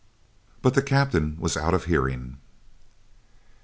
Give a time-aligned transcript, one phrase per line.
[0.63, 2.37] But the captain was out of hearing.